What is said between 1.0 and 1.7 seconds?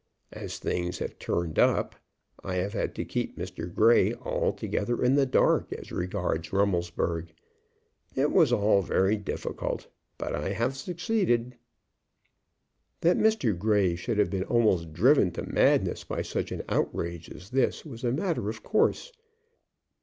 turned